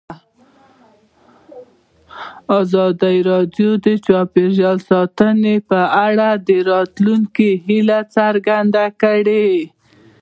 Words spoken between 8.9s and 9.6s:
کړې.